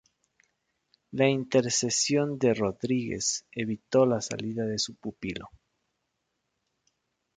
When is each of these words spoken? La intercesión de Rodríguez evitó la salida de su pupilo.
La 1.11 1.27
intercesión 1.27 2.39
de 2.39 2.55
Rodríguez 2.55 3.45
evitó 3.51 4.07
la 4.07 4.19
salida 4.19 4.65
de 4.65 4.79
su 4.79 4.95
pupilo. 4.95 5.51